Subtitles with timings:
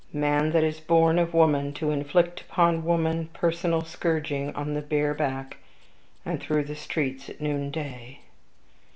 [0.13, 5.13] Man that is born of woman, to inflict upon woman personal scourging on the bare
[5.13, 5.57] back,
[6.25, 8.21] and through the streets at noonday!